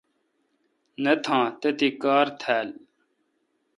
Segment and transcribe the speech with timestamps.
[1.03, 2.67] نہ تھان تتھی کار تھال۔